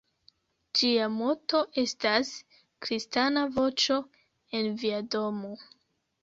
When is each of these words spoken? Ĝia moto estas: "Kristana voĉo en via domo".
Ĝia 0.77 1.09
moto 1.17 1.59
estas: 1.81 2.31
"Kristana 2.87 3.45
voĉo 3.59 3.99
en 4.61 4.73
via 4.85 5.05
domo". 5.19 5.55